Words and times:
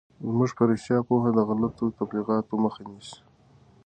زموږ 0.27 0.49
په 0.57 0.63
رشتیا 0.69 0.97
پوهه 1.07 1.29
د 1.33 1.39
غلطو 1.49 1.85
تبلیغاتو 1.97 2.53
مخه 2.63 2.81
نیسي. 2.89 3.19